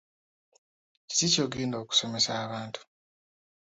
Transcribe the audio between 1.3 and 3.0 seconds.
ky'ogenda okusomesa abantu?